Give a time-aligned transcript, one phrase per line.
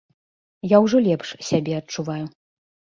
[0.69, 2.23] Я ўжо лепш сябе адчуваю.